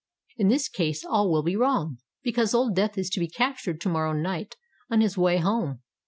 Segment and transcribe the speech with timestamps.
[0.35, 3.89] In this case all will be wrong, because Old Death is to be captured to
[3.89, 4.55] morrow night
[4.89, 5.83] on his way home.